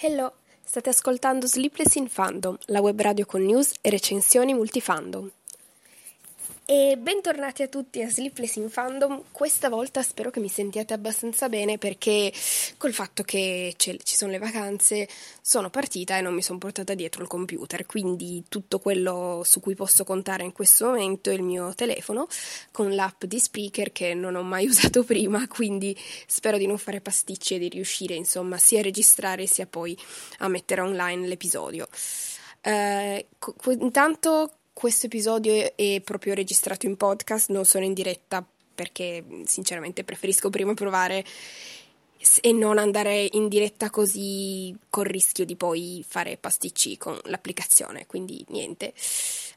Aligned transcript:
Hello, 0.00 0.34
state 0.62 0.90
ascoltando 0.90 1.48
Sleepless 1.48 1.96
in 1.96 2.06
Fandom, 2.06 2.56
la 2.66 2.80
web 2.80 3.00
radio 3.00 3.26
con 3.26 3.44
news 3.44 3.72
e 3.80 3.90
recensioni 3.90 4.54
multifandom. 4.54 5.28
E 6.70 6.98
bentornati 6.98 7.62
a 7.62 7.66
tutti 7.66 8.02
a 8.02 8.10
Sleepless 8.10 8.56
in 8.56 8.68
Fandom. 8.68 9.22
Questa 9.32 9.70
volta 9.70 10.02
spero 10.02 10.28
che 10.28 10.38
mi 10.38 10.50
sentiate 10.50 10.92
abbastanza 10.92 11.48
bene 11.48 11.78
perché 11.78 12.30
col 12.76 12.92
fatto 12.92 13.22
che 13.22 13.72
ci 13.78 13.98
sono 14.04 14.32
le 14.32 14.36
vacanze 14.36 15.08
sono 15.40 15.70
partita 15.70 16.18
e 16.18 16.20
non 16.20 16.34
mi 16.34 16.42
sono 16.42 16.58
portata 16.58 16.92
dietro 16.92 17.22
il 17.22 17.28
computer, 17.28 17.86
quindi 17.86 18.44
tutto 18.50 18.80
quello 18.80 19.40
su 19.46 19.60
cui 19.60 19.74
posso 19.74 20.04
contare 20.04 20.44
in 20.44 20.52
questo 20.52 20.88
momento 20.88 21.30
è 21.30 21.32
il 21.32 21.42
mio 21.42 21.72
telefono 21.74 22.26
con 22.70 22.94
l'app 22.94 23.24
di 23.24 23.38
speaker 23.38 23.90
che 23.90 24.12
non 24.12 24.34
ho 24.34 24.42
mai 24.42 24.66
usato 24.68 25.04
prima, 25.04 25.48
quindi 25.48 25.98
spero 26.26 26.58
di 26.58 26.66
non 26.66 26.76
fare 26.76 27.00
pasticci 27.00 27.54
e 27.54 27.58
di 27.60 27.70
riuscire 27.70 28.12
insomma 28.12 28.58
sia 28.58 28.80
a 28.80 28.82
registrare 28.82 29.46
sia 29.46 29.64
poi 29.64 29.96
a 30.40 30.48
mettere 30.48 30.82
online 30.82 31.28
l'episodio. 31.28 31.88
Uh, 32.62 33.24
intanto 33.70 34.52
questo 34.78 35.06
episodio 35.06 35.72
è 35.74 36.00
proprio 36.04 36.34
registrato 36.34 36.86
in 36.86 36.96
podcast, 36.96 37.50
non 37.50 37.64
sono 37.64 37.84
in 37.84 37.94
diretta 37.94 38.46
perché 38.76 39.24
sinceramente 39.44 40.04
preferisco 40.04 40.50
prima 40.50 40.72
provare 40.72 41.24
e 42.40 42.52
non 42.52 42.78
andare 42.78 43.26
in 43.32 43.48
diretta 43.48 43.90
così 43.90 44.72
col 44.88 45.06
rischio 45.06 45.44
di 45.44 45.56
poi 45.56 46.04
fare 46.06 46.36
pasticci 46.36 46.96
con 46.96 47.18
l'applicazione, 47.24 48.06
quindi 48.06 48.44
niente. 48.50 48.94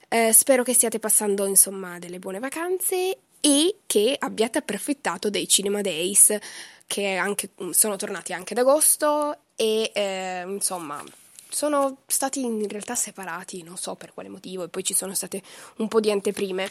Eh, 0.08 0.33
spero 0.33 0.64
che 0.64 0.73
stiate 0.73 0.97
passando 0.97 1.45
insomma 1.45 1.99
delle 1.99 2.17
buone 2.17 2.39
vacanze 2.39 3.19
e 3.39 3.75
che 3.86 4.16
abbiate 4.17 4.58
approfittato 4.58 5.30
dei 5.30 5.47
Cinema 5.47 5.81
Days 5.81 6.36
che 6.88 7.14
anche, 7.14 7.52
sono 7.69 7.95
tornati 7.95 8.33
anche 8.33 8.53
ad 8.53 8.59
agosto 8.59 9.38
e 9.55 9.92
eh, 9.94 10.42
insomma 10.47 11.03
sono 11.52 11.98
stati 12.08 12.40
in 12.42 12.68
realtà 12.68 12.96
separati, 12.96 13.62
non 13.62 13.78
so 13.78 13.96
per 13.96 14.14
quale 14.14 14.30
motivo, 14.30 14.64
e 14.64 14.70
poi 14.70 14.84
ci 14.84 14.94
sono 14.94 15.14
state 15.14 15.42
un 15.78 15.88
po' 15.88 16.00
di 16.00 16.10
anteprime. 16.10 16.70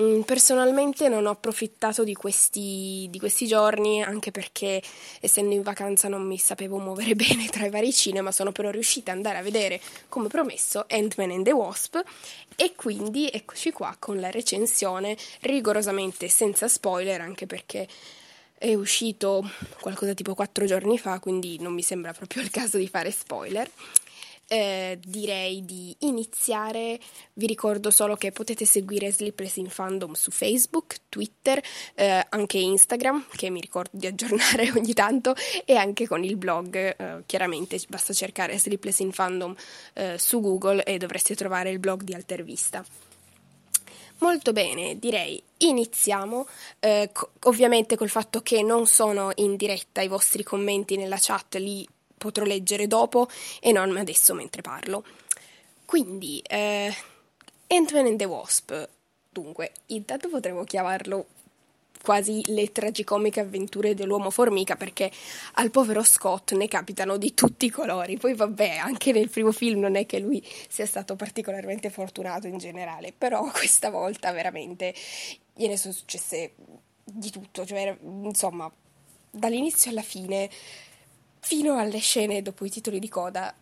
Mm, 0.00 0.22
personalmente 0.22 1.08
non 1.08 1.26
ho 1.26 1.30
approfittato 1.30 2.04
di 2.04 2.12
questi, 2.14 3.06
di 3.08 3.18
questi, 3.18 3.46
giorni, 3.46 4.02
anche 4.02 4.32
perché 4.32 4.82
essendo 5.20 5.54
in 5.54 5.62
vacanza 5.62 6.08
non 6.08 6.26
mi 6.26 6.38
sapevo 6.38 6.78
muovere 6.78 7.14
bene 7.16 7.46
tra 7.46 7.66
i 7.66 7.70
vari 7.70 7.92
cinema, 7.92 8.32
sono 8.32 8.52
però 8.52 8.70
riuscita 8.70 9.12
ad 9.12 9.18
andare 9.18 9.38
a 9.38 9.42
vedere, 9.42 9.80
come 10.08 10.28
promesso, 10.28 10.84
Ant-Man 10.88 11.30
and 11.30 11.44
the 11.44 11.52
Wasp, 11.52 12.02
e 12.56 12.74
quindi 12.74 13.30
eccoci 13.32 13.70
qua 13.70 13.94
con 13.98 14.18
la 14.18 14.30
recensione 14.30 15.16
rigorosamente 15.42 16.28
senza 16.28 16.66
spoiler, 16.68 17.20
anche 17.20 17.46
perché 17.46 17.86
è 18.58 18.74
uscito 18.74 19.48
qualcosa 19.80 20.14
tipo 20.14 20.34
quattro 20.34 20.64
giorni 20.64 20.98
fa, 20.98 21.20
quindi 21.20 21.58
non 21.60 21.74
mi 21.74 21.82
sembra 21.82 22.12
proprio 22.12 22.42
il 22.42 22.50
caso 22.50 22.76
di 22.78 22.88
fare 22.88 23.10
spoiler 23.10 23.70
eh, 24.48 24.98
direi 25.04 25.64
di 25.64 25.94
iniziare. 26.00 26.98
Vi 27.34 27.46
ricordo 27.46 27.90
solo 27.90 28.16
che 28.16 28.32
potete 28.32 28.64
seguire 28.64 29.12
Sleepless 29.12 29.56
in 29.56 29.68
Fandom 29.68 30.12
su 30.12 30.30
Facebook, 30.30 30.96
Twitter, 31.08 31.62
eh, 31.94 32.26
anche 32.28 32.58
Instagram, 32.58 33.26
che 33.34 33.50
mi 33.50 33.60
ricordo 33.60 33.90
di 33.92 34.06
aggiornare 34.06 34.70
ogni 34.76 34.92
tanto, 34.92 35.34
e 35.64 35.76
anche 35.76 36.06
con 36.06 36.24
il 36.24 36.36
blog. 36.36 36.74
Eh, 36.76 37.22
chiaramente 37.26 37.80
basta 37.88 38.12
cercare 38.12 38.58
Sleepless 38.58 39.00
in 39.00 39.12
Fandom 39.12 39.54
eh, 39.94 40.16
su 40.18 40.40
Google 40.40 40.84
e 40.84 40.98
dovreste 40.98 41.34
trovare 41.34 41.70
il 41.70 41.78
blog 41.78 42.02
di 42.02 42.14
Altervista. 42.14 42.84
Molto 44.18 44.52
bene, 44.52 44.98
direi 44.98 45.42
iniziamo. 45.58 46.46
Eh, 46.80 47.10
co- 47.12 47.32
ovviamente 47.44 47.96
col 47.96 48.08
fatto 48.08 48.40
che 48.40 48.62
non 48.62 48.86
sono 48.86 49.30
in 49.36 49.56
diretta 49.56 50.00
i 50.00 50.08
vostri 50.08 50.42
commenti 50.42 50.96
nella 50.96 51.18
chat 51.20 51.56
li 51.56 51.86
potrò 52.16 52.44
leggere 52.44 52.86
dopo 52.86 53.28
e 53.60 53.72
non 53.72 53.96
adesso 53.96 54.34
mentre 54.34 54.62
parlo. 54.62 55.04
Quindi, 55.84 56.40
eh, 56.40 56.94
Ant-Man 57.68 58.06
and 58.06 58.18
the 58.18 58.24
Wasp. 58.24 58.88
Dunque, 59.30 59.72
intanto 59.86 60.28
potremmo 60.28 60.64
chiamarlo 60.64 61.26
quasi 62.06 62.40
le 62.52 62.70
tragicomiche 62.70 63.40
avventure 63.40 63.94
dell'uomo 63.94 64.30
formica 64.30 64.76
perché 64.76 65.10
al 65.54 65.72
povero 65.72 66.04
Scott 66.04 66.52
ne 66.52 66.68
capitano 66.68 67.16
di 67.16 67.34
tutti 67.34 67.66
i 67.66 67.70
colori. 67.70 68.16
Poi 68.16 68.34
vabbè, 68.34 68.76
anche 68.76 69.10
nel 69.10 69.28
primo 69.28 69.50
film 69.50 69.80
non 69.80 69.96
è 69.96 70.06
che 70.06 70.20
lui 70.20 70.40
sia 70.68 70.86
stato 70.86 71.16
particolarmente 71.16 71.90
fortunato 71.90 72.46
in 72.46 72.58
generale, 72.58 73.12
però 73.12 73.50
questa 73.50 73.90
volta 73.90 74.30
veramente 74.30 74.94
gliene 75.52 75.76
sono 75.76 75.92
successe 75.92 76.52
di 77.02 77.30
tutto, 77.30 77.66
cioè 77.66 77.96
insomma, 78.02 78.70
dall'inizio 79.30 79.90
alla 79.90 80.02
fine 80.02 80.48
fino 81.46 81.78
alle 81.78 81.98
scene 81.98 82.42
dopo 82.42 82.64
i 82.64 82.70
titoli 82.70 82.98
di 82.98 83.08
coda 83.08 83.54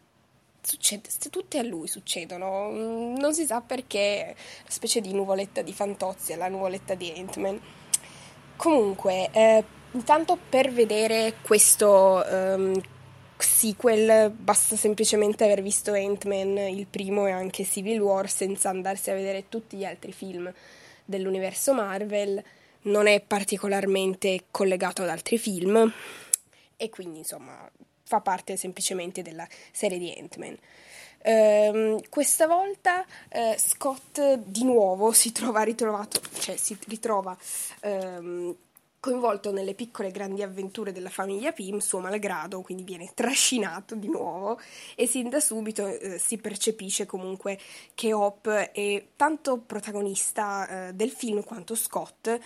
succede, 0.62 1.10
tutte 1.30 1.58
a 1.58 1.62
lui 1.62 1.86
succedono, 1.86 2.70
mm, 2.70 3.16
non 3.16 3.34
si 3.34 3.44
sa 3.44 3.60
perché, 3.60 4.34
una 4.62 4.70
specie 4.70 5.02
di 5.02 5.12
nuvoletta 5.12 5.60
di 5.60 5.74
Fantozzi, 5.74 6.34
la 6.34 6.48
nuvoletta 6.48 6.94
di 6.94 7.12
Ant-Man. 7.14 7.60
Comunque, 8.56 9.28
eh, 9.32 9.62
intanto 9.90 10.38
per 10.48 10.72
vedere 10.72 11.34
questo 11.42 12.24
um, 12.26 12.80
sequel 13.36 14.30
basta 14.30 14.76
semplicemente 14.76 15.44
aver 15.44 15.60
visto 15.60 15.92
Ant-Man, 15.92 16.56
il 16.56 16.86
primo 16.86 17.26
e 17.26 17.32
anche 17.32 17.64
Civil 17.66 18.00
War, 18.00 18.30
senza 18.30 18.70
andarsi 18.70 19.10
a 19.10 19.14
vedere 19.14 19.50
tutti 19.50 19.76
gli 19.76 19.84
altri 19.84 20.12
film 20.12 20.50
dell'universo 21.04 21.74
Marvel. 21.74 22.42
Non 22.86 23.06
è 23.08 23.20
particolarmente 23.20 24.44
collegato 24.50 25.02
ad 25.02 25.10
altri 25.10 25.36
film 25.36 25.92
e 26.76 26.90
quindi 26.90 27.18
insomma 27.18 27.70
fa 28.04 28.20
parte 28.20 28.56
semplicemente 28.56 29.22
della 29.22 29.46
serie 29.72 29.98
di 29.98 30.14
Ant-Man. 30.16 30.58
Um, 31.26 32.00
questa 32.10 32.46
volta 32.46 33.00
uh, 33.00 33.54
Scott 33.56 34.34
di 34.34 34.62
nuovo 34.62 35.10
si 35.12 35.32
trova 35.32 35.62
ritrovato, 35.62 36.20
cioè 36.38 36.54
si 36.56 36.76
ritrova 36.86 37.34
um, 37.84 38.54
coinvolto 39.00 39.50
nelle 39.50 39.72
piccole 39.72 40.10
grandi 40.10 40.42
avventure 40.42 40.92
della 40.92 41.08
famiglia 41.08 41.52
Pym, 41.52 41.78
suo 41.78 42.00
malgrado, 42.00 42.60
quindi 42.60 42.82
viene 42.82 43.10
trascinato 43.14 43.94
di 43.94 44.08
nuovo 44.08 44.60
e 44.94 45.06
sin 45.06 45.30
da 45.30 45.40
subito 45.40 45.86
uh, 45.86 46.18
si 46.18 46.36
percepisce 46.36 47.06
comunque 47.06 47.58
che 47.94 48.12
Hop 48.12 48.46
è 48.50 49.06
tanto 49.16 49.60
protagonista 49.60 50.90
del 50.92 51.10
film 51.10 51.42
quanto 51.42 51.74
Scott 51.74 52.38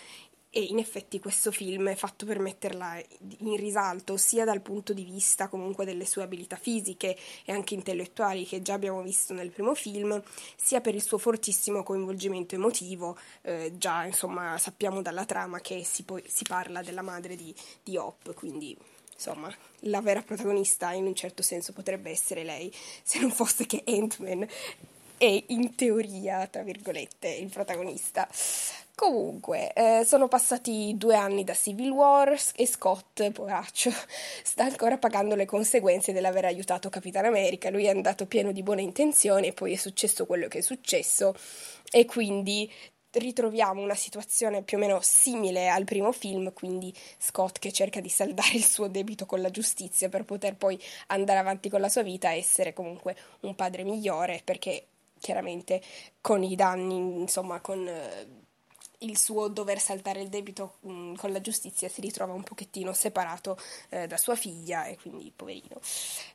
e 0.58 0.64
in 0.64 0.80
effetti 0.80 1.20
questo 1.20 1.52
film 1.52 1.88
è 1.88 1.94
fatto 1.94 2.26
per 2.26 2.40
metterla 2.40 3.00
in 3.38 3.56
risalto 3.56 4.16
sia 4.16 4.44
dal 4.44 4.60
punto 4.60 4.92
di 4.92 5.04
vista 5.04 5.46
comunque 5.46 5.84
delle 5.84 6.04
sue 6.04 6.24
abilità 6.24 6.56
fisiche 6.56 7.16
e 7.44 7.52
anche 7.52 7.74
intellettuali 7.74 8.44
che 8.44 8.60
già 8.60 8.72
abbiamo 8.72 9.00
visto 9.00 9.32
nel 9.32 9.50
primo 9.50 9.76
film, 9.76 10.20
sia 10.56 10.80
per 10.80 10.96
il 10.96 11.02
suo 11.04 11.16
fortissimo 11.16 11.84
coinvolgimento 11.84 12.56
emotivo, 12.56 13.16
eh, 13.42 13.70
già 13.78 14.04
insomma 14.04 14.58
sappiamo 14.58 15.00
dalla 15.00 15.24
trama 15.24 15.60
che 15.60 15.84
si, 15.84 16.02
po- 16.02 16.20
si 16.26 16.42
parla 16.42 16.82
della 16.82 17.02
madre 17.02 17.36
di, 17.36 17.54
di 17.84 17.96
Hop, 17.96 18.34
quindi 18.34 18.76
insomma 19.14 19.54
la 19.82 20.00
vera 20.00 20.22
protagonista 20.22 20.90
in 20.90 21.06
un 21.06 21.14
certo 21.14 21.44
senso 21.44 21.72
potrebbe 21.72 22.10
essere 22.10 22.42
lei, 22.42 22.74
se 23.04 23.20
non 23.20 23.30
fosse 23.30 23.64
che 23.64 23.84
Ant-Man 23.86 24.44
è 25.18 25.44
in 25.48 25.76
teoria, 25.76 26.48
tra 26.48 26.64
virgolette, 26.64 27.28
il 27.28 27.48
protagonista. 27.48 28.28
Comunque, 28.98 29.72
eh, 29.74 30.04
sono 30.04 30.26
passati 30.26 30.94
due 30.96 31.14
anni 31.14 31.44
da 31.44 31.54
Civil 31.54 31.90
War 31.90 32.36
e 32.56 32.66
Scott, 32.66 33.30
poveraccio, 33.30 33.92
sta 34.42 34.64
ancora 34.64 34.98
pagando 34.98 35.36
le 35.36 35.44
conseguenze 35.44 36.12
dell'aver 36.12 36.46
aiutato 36.46 36.88
Capitan 36.88 37.24
America. 37.24 37.70
Lui 37.70 37.84
è 37.84 37.90
andato 37.90 38.26
pieno 38.26 38.50
di 38.50 38.64
buone 38.64 38.82
intenzioni 38.82 39.46
e 39.46 39.52
poi 39.52 39.74
è 39.74 39.76
successo 39.76 40.26
quello 40.26 40.48
che 40.48 40.58
è 40.58 40.62
successo 40.62 41.32
e 41.92 42.06
quindi 42.06 42.68
ritroviamo 43.12 43.80
una 43.80 43.94
situazione 43.94 44.62
più 44.62 44.78
o 44.78 44.80
meno 44.80 44.98
simile 45.00 45.68
al 45.68 45.84
primo 45.84 46.10
film, 46.10 46.52
quindi 46.52 46.92
Scott 47.18 47.60
che 47.60 47.70
cerca 47.70 48.00
di 48.00 48.08
saldare 48.08 48.54
il 48.54 48.64
suo 48.64 48.88
debito 48.88 49.26
con 49.26 49.40
la 49.40 49.50
giustizia 49.50 50.08
per 50.08 50.24
poter 50.24 50.56
poi 50.56 50.76
andare 51.06 51.38
avanti 51.38 51.68
con 51.68 51.80
la 51.80 51.88
sua 51.88 52.02
vita 52.02 52.32
e 52.32 52.38
essere 52.38 52.72
comunque 52.72 53.16
un 53.42 53.54
padre 53.54 53.84
migliore, 53.84 54.40
perché 54.42 54.86
chiaramente 55.20 55.80
con 56.20 56.42
i 56.42 56.56
danni, 56.56 56.96
insomma, 57.20 57.60
con... 57.60 57.86
Eh, 57.86 58.46
il 58.98 59.16
suo 59.16 59.48
dover 59.48 59.80
saltare 59.80 60.20
il 60.20 60.28
debito 60.28 60.74
mh, 60.80 60.90
mm, 60.90 61.14
con 61.14 61.32
la 61.32 61.40
giustizia 61.40 61.88
si 61.88 62.00
ritrova 62.00 62.32
un 62.32 62.42
pochettino 62.42 62.92
separato 62.92 63.58
eh, 63.90 64.06
da 64.06 64.16
sua 64.16 64.34
figlia 64.34 64.86
e 64.86 64.96
quindi 64.96 65.32
poverino. 65.34 65.80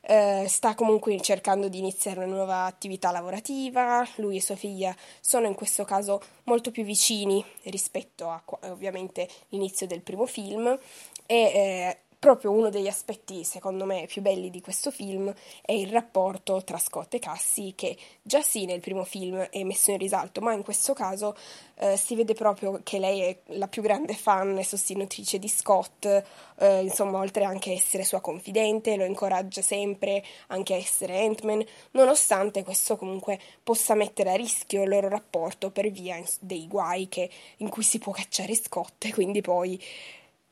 Eh, 0.02 0.46
sta 0.48 0.74
comunque 0.74 1.18
cercando 1.20 1.68
di 1.68 1.78
iniziare 1.78 2.18
una 2.18 2.34
nuova 2.34 2.64
attività 2.64 3.10
lavorativa, 3.10 4.06
lui 4.16 4.36
e 4.36 4.40
sua 4.40 4.56
figlia 4.56 4.94
sono 5.20 5.46
in 5.46 5.54
questo 5.54 5.84
caso 5.84 6.20
molto 6.44 6.70
più 6.70 6.84
vicini 6.84 7.44
rispetto 7.64 8.28
a 8.28 8.42
ovviamente 8.62 9.28
l'inizio 9.48 9.86
del 9.86 10.00
primo 10.00 10.26
film 10.26 10.78
e 11.26 11.36
eh, 11.36 11.98
proprio 12.24 12.52
uno 12.52 12.70
degli 12.70 12.88
aspetti, 12.88 13.44
secondo 13.44 13.84
me, 13.84 14.06
più 14.06 14.22
belli 14.22 14.48
di 14.48 14.62
questo 14.62 14.90
film 14.90 15.30
è 15.60 15.72
il 15.72 15.90
rapporto 15.90 16.64
tra 16.64 16.78
Scott 16.78 17.12
e 17.12 17.18
Cassie, 17.18 17.74
che 17.74 17.98
già 18.22 18.40
sì 18.40 18.64
nel 18.64 18.80
primo 18.80 19.04
film 19.04 19.36
è 19.36 19.62
messo 19.62 19.90
in 19.90 19.98
risalto, 19.98 20.40
ma 20.40 20.54
in 20.54 20.62
questo 20.62 20.94
caso 20.94 21.36
eh, 21.74 21.98
si 21.98 22.14
vede 22.14 22.32
proprio 22.32 22.80
che 22.82 22.98
lei 22.98 23.20
è 23.20 23.38
la 23.48 23.68
più 23.68 23.82
grande 23.82 24.14
fan 24.14 24.56
e 24.56 24.64
sostenitrice 24.64 25.38
di 25.38 25.48
Scott, 25.48 26.06
eh, 26.06 26.80
insomma, 26.80 27.18
oltre 27.18 27.44
anche 27.44 27.72
a 27.72 27.74
essere 27.74 28.04
sua 28.04 28.22
confidente, 28.22 28.96
lo 28.96 29.04
incoraggia 29.04 29.60
sempre 29.60 30.24
anche 30.46 30.72
a 30.72 30.78
essere 30.78 31.20
Ant-Man, 31.20 31.62
nonostante 31.90 32.64
questo 32.64 32.96
comunque 32.96 33.38
possa 33.62 33.92
mettere 33.94 34.32
a 34.32 34.36
rischio 34.36 34.82
il 34.82 34.88
loro 34.88 35.10
rapporto 35.10 35.70
per 35.70 35.90
via 35.90 36.18
dei 36.40 36.66
guai 36.68 37.06
che, 37.06 37.28
in 37.58 37.68
cui 37.68 37.82
si 37.82 37.98
può 37.98 38.14
cacciare 38.14 38.54
Scott 38.54 39.04
e 39.04 39.12
quindi 39.12 39.42
poi 39.42 39.78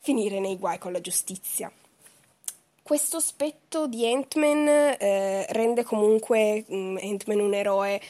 finire 0.02 0.40
nei 0.40 0.58
guai 0.58 0.78
con 0.78 0.92
la 0.92 1.00
giustizia. 1.00 1.70
Questo 2.82 3.18
aspetto 3.18 3.86
di 3.86 4.04
Ant-Man 4.04 4.66
eh, 4.98 5.46
rende 5.50 5.84
comunque 5.84 6.64
um, 6.66 6.98
Ant-Man 7.00 7.38
un 7.38 7.54
eroe 7.54 8.00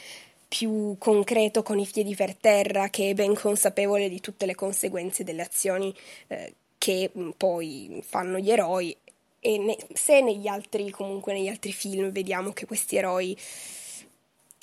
più 0.47 0.95
concreto 0.97 1.61
con 1.61 1.77
i 1.77 1.85
piedi 1.85 2.15
per 2.15 2.35
terra, 2.35 2.89
che 2.89 3.11
è 3.11 3.13
ben 3.13 3.35
consapevole 3.35 4.09
di 4.09 4.19
tutte 4.19 4.47
le 4.47 4.55
conseguenze 4.55 5.23
delle 5.23 5.43
azioni 5.43 5.93
eh, 6.27 6.55
che 6.79 7.11
um, 7.13 7.33
poi 7.37 8.01
fanno 8.03 8.39
gli 8.39 8.49
eroi. 8.49 8.97
E 9.39 9.57
ne- 9.59 9.77
se 9.93 10.21
negli 10.21 10.47
altri, 10.47 10.89
comunque 10.89 11.33
negli 11.33 11.47
altri 11.47 11.71
film, 11.71 12.11
vediamo 12.11 12.53
che 12.53 12.65
questi 12.65 12.95
eroi 12.95 13.37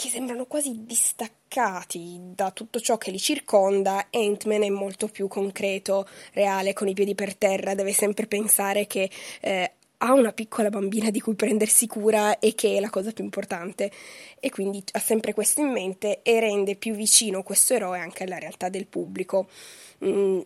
che 0.01 0.09
sembrano 0.09 0.47
quasi 0.47 0.87
distaccati 0.87 2.19
da 2.35 2.53
tutto 2.53 2.81
ciò 2.81 2.97
che 2.97 3.11
li 3.11 3.19
circonda, 3.19 4.07
Ant-Man 4.11 4.63
è 4.63 4.71
molto 4.71 5.09
più 5.09 5.29
concreto, 5.29 6.09
reale, 6.33 6.73
con 6.73 6.89
i 6.89 6.95
piedi 6.95 7.15
per 7.15 7.37
terra, 7.37 7.75
deve 7.75 7.93
sempre 7.93 8.27
pensare 8.27 8.87
che 8.87 9.11
eh, 9.43 9.73
ha 9.99 10.13
una 10.15 10.33
piccola 10.33 10.71
bambina 10.71 11.11
di 11.11 11.21
cui 11.21 11.35
prendersi 11.35 11.87
cura 11.87 12.39
e 12.39 12.55
che 12.55 12.79
è 12.79 12.81
la 12.81 12.89
cosa 12.89 13.13
più 13.13 13.25
importante 13.25 13.93
e 14.41 14.49
quindi 14.49 14.83
ha 14.93 14.99
sempre 14.99 15.35
questo 15.35 15.61
in 15.61 15.69
mente 15.69 16.23
e 16.23 16.41
rende 16.41 16.77
più 16.77 16.95
vicino 16.95 17.43
questo 17.43 17.75
eroe 17.75 17.99
anche 17.99 18.23
alla 18.23 18.39
realtà 18.39 18.71
del 18.71 18.87
pubblico. 18.87 19.49
Mm, 20.03 20.41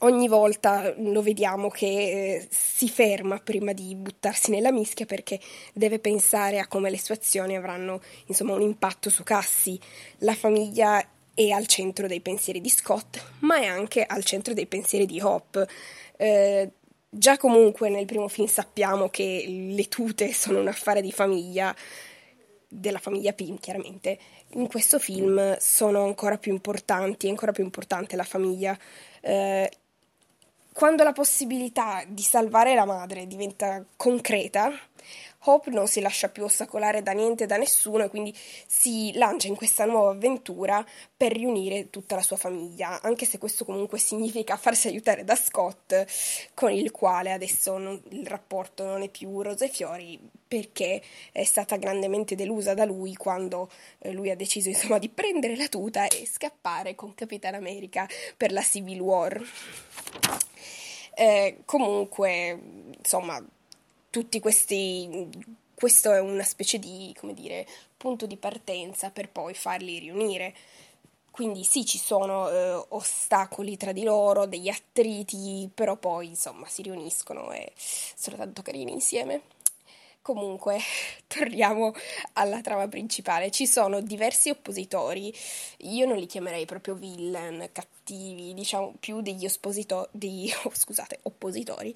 ogni 0.00 0.28
volta 0.28 0.92
lo 0.98 1.22
vediamo 1.22 1.68
che 1.68 1.86
eh, 1.86 2.48
si 2.50 2.88
ferma 2.88 3.38
prima 3.38 3.72
di 3.72 3.94
buttarsi 3.94 4.50
nella 4.50 4.72
mischia 4.72 5.06
perché 5.06 5.40
deve 5.72 5.98
pensare 5.98 6.58
a 6.58 6.66
come 6.66 6.90
le 6.90 6.98
sue 6.98 7.14
azioni 7.14 7.56
avranno 7.56 8.00
insomma 8.26 8.54
un 8.54 8.62
impatto 8.62 9.10
su 9.10 9.22
Cassie. 9.22 9.78
La 10.18 10.34
famiglia 10.34 11.04
è 11.34 11.50
al 11.50 11.66
centro 11.66 12.06
dei 12.06 12.20
pensieri 12.20 12.60
di 12.60 12.70
Scott, 12.70 13.22
ma 13.40 13.58
è 13.58 13.66
anche 13.66 14.04
al 14.04 14.24
centro 14.24 14.54
dei 14.54 14.66
pensieri 14.66 15.04
di 15.04 15.20
Hope. 15.20 15.68
Eh, 16.16 16.70
già 17.10 17.36
comunque 17.36 17.88
nel 17.90 18.06
primo 18.06 18.28
film 18.28 18.46
sappiamo 18.46 19.08
che 19.08 19.44
le 19.46 19.88
tute 19.88 20.32
sono 20.32 20.60
un 20.60 20.68
affare 20.68 21.02
di 21.02 21.12
famiglia, 21.12 21.74
della 22.68 22.98
famiglia 22.98 23.32
Pym 23.32 23.58
chiaramente. 23.58 24.18
In 24.52 24.66
questo 24.66 24.98
film 24.98 25.56
sono 25.58 26.04
ancora 26.04 26.38
più 26.38 26.52
importanti, 26.52 27.26
è 27.26 27.30
ancora 27.30 27.52
più 27.52 27.64
importante 27.64 28.16
la 28.16 28.24
famiglia. 28.24 28.76
Eh, 29.20 29.70
quando 30.76 31.02
la 31.04 31.12
possibilità 31.12 32.02
di 32.06 32.20
salvare 32.20 32.74
la 32.74 32.84
madre 32.84 33.26
diventa 33.26 33.82
concreta, 33.96 34.70
Hope 35.44 35.70
non 35.70 35.86
si 35.86 36.00
lascia 36.00 36.28
più 36.28 36.44
ostacolare 36.44 37.02
da 37.02 37.12
niente 37.12 37.44
e 37.44 37.46
da 37.46 37.56
nessuno 37.56 38.04
e 38.04 38.08
quindi 38.08 38.34
si 38.66 39.12
lancia 39.14 39.48
in 39.48 39.54
questa 39.54 39.84
nuova 39.84 40.10
avventura 40.10 40.84
per 41.16 41.32
riunire 41.32 41.90
tutta 41.90 42.16
la 42.16 42.22
sua 42.22 42.36
famiglia, 42.36 43.00
anche 43.02 43.26
se 43.26 43.38
questo 43.38 43.64
comunque 43.64 43.98
significa 43.98 44.56
farsi 44.56 44.88
aiutare 44.88 45.24
da 45.24 45.36
Scott, 45.36 46.04
con 46.54 46.72
il 46.72 46.90
quale 46.90 47.32
adesso 47.32 47.78
non, 47.78 48.00
il 48.10 48.26
rapporto 48.26 48.84
non 48.84 49.02
è 49.02 49.08
più 49.08 49.40
rose 49.42 49.66
e 49.66 49.68
fiori 49.68 50.18
perché 50.48 51.02
è 51.32 51.44
stata 51.44 51.76
grandemente 51.76 52.34
delusa 52.34 52.74
da 52.74 52.84
lui 52.84 53.14
quando 53.14 53.70
eh, 53.98 54.12
lui 54.12 54.30
ha 54.30 54.36
deciso 54.36 54.68
insomma 54.68 54.98
di 54.98 55.08
prendere 55.08 55.56
la 55.56 55.68
tuta 55.68 56.06
e 56.06 56.26
scappare 56.26 56.94
con 56.94 57.14
Capitan 57.14 57.54
America 57.54 58.08
per 58.36 58.52
la 58.52 58.62
Civil 58.62 59.00
War. 59.00 59.42
Eh, 61.18 61.62
comunque, 61.64 62.60
insomma, 62.98 63.42
tutti 64.16 64.40
questi 64.40 65.28
questo 65.74 66.10
è 66.10 66.20
una 66.20 66.42
specie 66.42 66.78
di, 66.78 67.14
dire, 67.34 67.66
punto 67.98 68.24
di 68.24 68.38
partenza 68.38 69.10
per 69.10 69.28
poi 69.28 69.52
farli 69.52 69.98
riunire. 69.98 70.54
Quindi 71.30 71.64
sì, 71.64 71.84
ci 71.84 71.98
sono 71.98 72.48
eh, 72.48 72.82
ostacoli 72.88 73.76
tra 73.76 73.92
di 73.92 74.04
loro, 74.04 74.46
degli 74.46 74.70
attriti, 74.70 75.68
però 75.72 75.96
poi 75.96 76.28
insomma 76.28 76.66
si 76.66 76.80
riuniscono 76.80 77.52
e 77.52 77.74
sono 77.76 78.36
tanto 78.38 78.62
carini 78.62 78.90
insieme. 78.90 79.42
Comunque, 80.26 80.80
torniamo 81.28 81.94
alla 82.32 82.60
trama 82.60 82.88
principale. 82.88 83.52
Ci 83.52 83.64
sono 83.64 84.00
diversi 84.00 84.50
oppositori, 84.50 85.32
io 85.82 86.04
non 86.04 86.16
li 86.16 86.26
chiamerei 86.26 86.66
proprio 86.66 86.94
villain, 86.96 87.68
cattivi, 87.70 88.52
diciamo 88.52 88.94
più 88.98 89.20
degli 89.20 89.44
espositori, 89.44 90.08
degli, 90.10 90.50
oh, 90.64 90.72
scusate, 90.74 91.20
oppositori, 91.22 91.94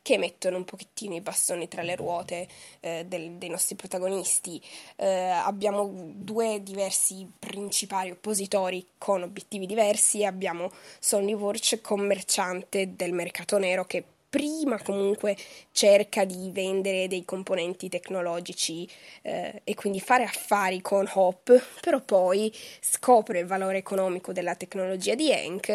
che 0.00 0.16
mettono 0.16 0.56
un 0.56 0.64
pochettino 0.64 1.16
i 1.16 1.20
bastoni 1.20 1.68
tra 1.68 1.82
le 1.82 1.96
ruote 1.96 2.48
eh, 2.80 3.04
del, 3.06 3.32
dei 3.32 3.50
nostri 3.50 3.74
protagonisti. 3.74 4.58
Eh, 4.96 5.06
abbiamo 5.06 6.14
due 6.14 6.62
diversi 6.62 7.30
principali 7.38 8.10
oppositori 8.10 8.86
con 8.96 9.22
obiettivi 9.22 9.66
diversi. 9.66 10.24
Abbiamo 10.24 10.72
Sonny 10.98 11.34
Wurch, 11.34 11.82
commerciante 11.82 12.96
del 12.96 13.12
mercato 13.12 13.58
nero, 13.58 13.84
che 13.84 14.02
prima 14.28 14.80
comunque 14.82 15.36
cerca 15.72 16.24
di 16.24 16.50
vendere 16.52 17.08
dei 17.08 17.24
componenti 17.24 17.88
tecnologici 17.88 18.88
eh, 19.22 19.60
e 19.64 19.74
quindi 19.74 20.00
fare 20.00 20.24
affari 20.24 20.80
con 20.80 21.08
Hop, 21.14 21.62
però 21.80 22.00
poi 22.00 22.52
scopre 22.80 23.40
il 23.40 23.46
valore 23.46 23.78
economico 23.78 24.32
della 24.32 24.54
tecnologia 24.54 25.14
di 25.14 25.32
Hank 25.32 25.68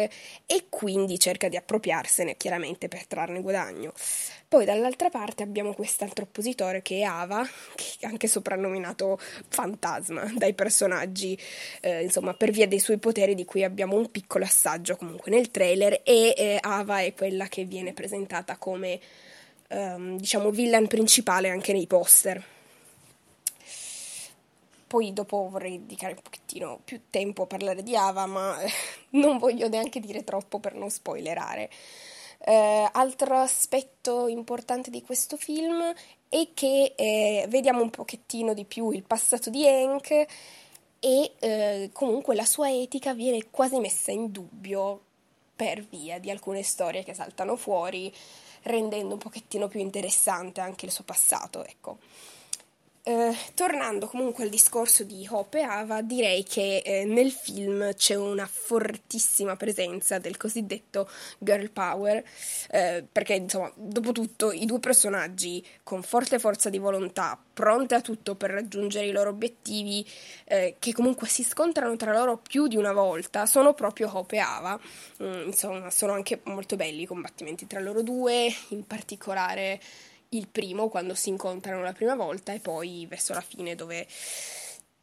e 0.46 0.66
quindi 0.68 1.18
cerca 1.18 1.48
di 1.48 1.56
appropriarsene 1.56 2.36
chiaramente 2.36 2.88
per 2.88 3.06
trarne 3.06 3.40
guadagno. 3.40 3.92
Poi 4.52 4.66
dall'altra 4.66 5.08
parte 5.08 5.42
abbiamo 5.42 5.72
quest'altro 5.72 6.24
oppositore 6.24 6.82
che 6.82 6.98
è 6.98 7.02
Ava, 7.04 7.42
che 7.74 7.94
è 8.00 8.06
anche 8.06 8.28
soprannominato 8.28 9.18
fantasma 9.48 10.30
dai 10.36 10.52
personaggi, 10.52 11.38
eh, 11.80 12.02
insomma 12.02 12.34
per 12.34 12.50
via 12.50 12.68
dei 12.68 12.78
suoi 12.78 12.98
poteri 12.98 13.34
di 13.34 13.46
cui 13.46 13.64
abbiamo 13.64 13.96
un 13.96 14.10
piccolo 14.10 14.44
assaggio 14.44 14.96
comunque 14.96 15.30
nel 15.30 15.50
trailer 15.50 16.02
e 16.04 16.34
eh, 16.36 16.58
Ava 16.60 17.00
è 17.00 17.14
quella 17.14 17.46
che 17.46 17.64
viene 17.64 17.94
presentata 17.94 18.58
come 18.58 19.00
ehm, 19.68 20.18
diciamo 20.18 20.50
villain 20.50 20.86
principale 20.86 21.48
anche 21.48 21.72
nei 21.72 21.86
poster. 21.86 22.44
Poi 24.86 25.14
dopo 25.14 25.48
vorrei 25.48 25.78
dedicare 25.78 26.12
un 26.12 26.20
pochettino 26.20 26.78
più 26.84 27.00
tempo 27.08 27.44
a 27.44 27.46
parlare 27.46 27.82
di 27.82 27.96
Ava, 27.96 28.26
ma 28.26 28.58
non 29.16 29.38
voglio 29.38 29.70
neanche 29.70 29.98
dire 29.98 30.24
troppo 30.24 30.58
per 30.58 30.74
non 30.74 30.90
spoilerare. 30.90 31.70
Eh, 32.44 32.88
altro 32.90 33.38
aspetto 33.38 34.26
importante 34.26 34.90
di 34.90 35.02
questo 35.02 35.36
film 35.36 35.94
è 36.28 36.48
che 36.54 36.92
eh, 36.96 37.46
vediamo 37.48 37.82
un 37.82 37.90
pochettino 37.90 38.52
di 38.52 38.64
più 38.64 38.90
il 38.90 39.04
passato 39.04 39.48
di 39.48 39.64
Hank 39.66 40.10
e 40.98 41.32
eh, 41.38 41.90
comunque 41.92 42.34
la 42.34 42.44
sua 42.44 42.70
etica 42.70 43.14
viene 43.14 43.50
quasi 43.50 43.78
messa 43.78 44.10
in 44.10 44.32
dubbio 44.32 45.00
per 45.54 45.84
via 45.84 46.18
di 46.18 46.30
alcune 46.30 46.62
storie 46.62 47.04
che 47.04 47.14
saltano 47.14 47.54
fuori, 47.54 48.12
rendendo 48.62 49.14
un 49.14 49.20
pochettino 49.20 49.68
più 49.68 49.78
interessante 49.78 50.60
anche 50.60 50.86
il 50.86 50.92
suo 50.92 51.04
passato, 51.04 51.64
ecco. 51.64 51.98
Eh, 53.04 53.36
tornando 53.54 54.06
comunque 54.06 54.44
al 54.44 54.48
discorso 54.48 55.02
di 55.02 55.26
Hope 55.28 55.58
e 55.58 55.62
Ava, 55.62 56.02
direi 56.02 56.44
che 56.44 56.82
eh, 56.84 57.04
nel 57.04 57.32
film 57.32 57.92
c'è 57.94 58.14
una 58.14 58.46
fortissima 58.46 59.56
presenza 59.56 60.20
del 60.20 60.36
cosiddetto 60.36 61.10
girl 61.38 61.68
power, 61.70 62.22
eh, 62.70 63.04
perché 63.10 63.34
insomma, 63.34 63.72
dopo 63.74 64.12
tutto, 64.12 64.52
i 64.52 64.66
due 64.66 64.78
personaggi 64.78 65.66
con 65.82 66.04
forte 66.04 66.38
forza 66.38 66.70
di 66.70 66.78
volontà, 66.78 67.36
pronte 67.52 67.96
a 67.96 68.00
tutto 68.00 68.36
per 68.36 68.50
raggiungere 68.50 69.06
i 69.06 69.10
loro 69.10 69.30
obiettivi, 69.30 70.08
eh, 70.44 70.76
che 70.78 70.92
comunque 70.92 71.26
si 71.26 71.42
scontrano 71.42 71.96
tra 71.96 72.12
loro 72.12 72.36
più 72.36 72.68
di 72.68 72.76
una 72.76 72.92
volta, 72.92 73.46
sono 73.46 73.74
proprio 73.74 74.16
Hope 74.16 74.36
e 74.36 74.38
Ava. 74.38 74.78
Mm, 75.20 75.46
insomma, 75.46 75.90
sono 75.90 76.12
anche 76.12 76.38
molto 76.44 76.76
belli 76.76 77.02
i 77.02 77.06
combattimenti 77.06 77.66
tra 77.66 77.80
loro 77.80 78.02
due, 78.02 78.46
in 78.68 78.86
particolare 78.86 79.80
il 80.32 80.48
primo 80.48 80.88
quando 80.88 81.14
si 81.14 81.28
incontrano 81.30 81.82
la 81.82 81.92
prima 81.92 82.14
volta 82.14 82.52
e 82.52 82.60
poi 82.60 83.06
verso 83.08 83.32
la 83.34 83.40
fine 83.40 83.74
dove 83.74 84.06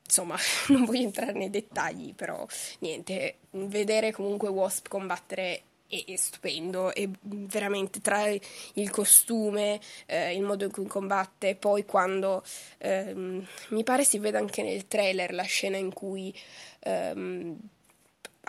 insomma, 0.10 0.36
non 0.70 0.86
voglio 0.86 1.04
entrare 1.04 1.34
nei 1.34 1.50
dettagli, 1.50 2.14
però 2.14 2.46
niente, 2.80 3.38
vedere 3.52 4.12
comunque 4.12 4.50
Wasp 4.50 4.88
combattere 4.88 5.64
è, 5.88 6.04
è 6.06 6.16
stupendo, 6.16 6.94
è 6.94 7.08
veramente 7.22 8.02
tra 8.02 8.28
il 8.28 8.90
costume, 8.90 9.80
eh, 10.06 10.36
il 10.36 10.42
modo 10.42 10.66
in 10.66 10.72
cui 10.72 10.86
combatte, 10.86 11.56
poi 11.56 11.86
quando 11.86 12.44
ehm, 12.80 13.46
mi 13.70 13.84
pare 13.84 14.04
si 14.04 14.20
vede 14.20 14.38
anche 14.38 14.64
nel 14.64 14.88
trailer 14.88 15.34
la 15.34 15.44
scena 15.44 15.78
in 15.78 15.94
cui 15.94 16.34
ehm, 16.82 17.58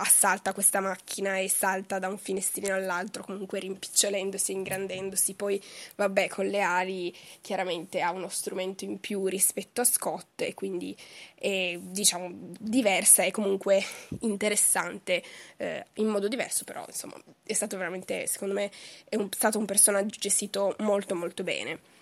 assalta 0.00 0.52
questa 0.52 0.80
macchina 0.80 1.38
e 1.38 1.48
salta 1.48 1.98
da 1.98 2.08
un 2.08 2.18
finestrino 2.18 2.74
all'altro, 2.74 3.22
comunque 3.22 3.60
rimpicciolendosi, 3.60 4.52
ingrandendosi. 4.52 5.34
Poi, 5.34 5.62
vabbè, 5.96 6.28
con 6.28 6.46
le 6.46 6.60
ali 6.60 7.14
chiaramente 7.40 8.00
ha 8.00 8.10
uno 8.10 8.28
strumento 8.28 8.84
in 8.84 8.98
più 8.98 9.26
rispetto 9.26 9.80
a 9.82 9.84
Scott 9.84 10.40
e 10.42 10.54
quindi 10.54 10.96
è, 11.34 11.78
diciamo, 11.80 12.30
diversa 12.58 13.22
e 13.22 13.30
comunque 13.30 13.84
interessante 14.20 15.22
eh, 15.56 15.86
in 15.94 16.06
modo 16.06 16.28
diverso, 16.28 16.64
però, 16.64 16.84
insomma, 16.86 17.14
è 17.44 17.52
stato 17.52 17.76
veramente, 17.76 18.26
secondo 18.26 18.54
me, 18.54 18.70
è 19.08 19.16
un, 19.16 19.28
stato 19.30 19.58
un 19.58 19.66
personaggio 19.66 20.16
gestito 20.18 20.74
molto 20.78 21.14
molto 21.14 21.42
bene. 21.42 21.98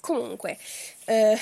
Comunque, 0.00 0.58
eh, 1.04 1.38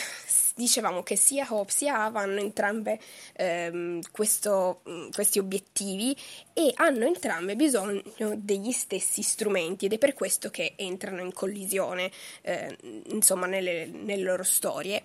dicevamo 0.54 1.02
che 1.02 1.16
sia 1.16 1.46
Hope 1.50 1.70
sia 1.70 2.04
Ava 2.04 2.20
hanno 2.20 2.38
entrambe 2.38 2.98
ehm, 3.34 4.00
questo, 4.10 4.82
mm, 4.88 5.10
questi 5.10 5.38
obiettivi 5.38 6.16
e 6.52 6.72
hanno 6.76 7.04
entrambe 7.04 7.56
bisogno 7.56 8.02
degli 8.36 8.70
stessi 8.70 9.22
strumenti 9.22 9.86
ed 9.86 9.94
è 9.94 9.98
per 9.98 10.14
questo 10.14 10.50
che 10.50 10.74
entrano 10.76 11.20
in 11.20 11.32
collisione, 11.32 12.10
eh, 12.42 12.76
insomma, 13.08 13.46
nelle, 13.46 13.86
nelle, 13.86 14.22
loro 14.22 14.44
storie. 14.44 15.02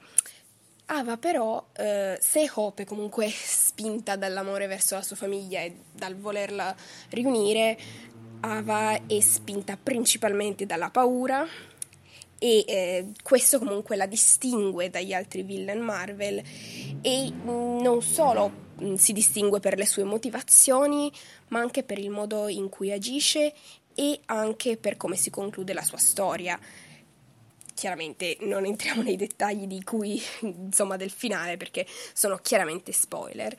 Ava 0.92 1.18
però, 1.18 1.64
eh, 1.74 2.18
se 2.20 2.50
Hope 2.54 2.84
è 2.84 2.86
comunque 2.86 3.30
spinta 3.30 4.16
dall'amore 4.16 4.66
verso 4.66 4.96
la 4.96 5.04
sua 5.04 5.16
famiglia 5.16 5.62
e 5.62 5.76
dal 5.92 6.16
volerla 6.16 6.76
riunire, 7.10 7.78
Ava 8.42 9.06
è 9.06 9.20
spinta 9.20 9.78
principalmente 9.82 10.66
dalla 10.66 10.90
paura 10.90 11.46
e 12.40 12.64
eh, 12.68 13.12
questo 13.22 13.60
comunque 13.60 13.98
la 13.98 14.08
distingue 14.08 14.90
dagli 14.90 15.14
altri 15.14 15.44
villain 15.44 15.82
Marvel. 15.82 16.42
E 17.02 17.32
mm, 17.32 17.80
non 17.82 18.02
solo 18.02 18.52
mm, 18.82 18.96
si 18.96 19.14
distingue 19.14 19.60
per 19.60 19.78
le 19.78 19.86
sue 19.86 20.04
motivazioni 20.04 21.12
ma 21.50 21.60
anche 21.60 21.84
per 21.84 22.00
il 22.00 22.10
modo 22.10 22.48
in 22.48 22.70
cui 22.70 22.92
agisce 22.92 23.54
e 23.94 24.22
anche 24.26 24.78
per 24.78 24.98
come 24.98 25.18
si 25.18 25.30
conclude 25.30 25.74
la 25.74 25.84
sua 25.84 25.98
storia. 25.98 26.58
Chiaramente 27.74 28.38
non 28.42 28.66
entriamo 28.66 29.02
nei 29.02 29.16
dettagli 29.18 29.68
di 29.68 29.84
cui 29.84 30.22
insomma 30.42 30.96
del 30.96 31.12
finale 31.12 31.58
perché 31.58 31.86
sono 32.14 32.38
chiaramente 32.38 32.94
spoiler. 32.94 33.56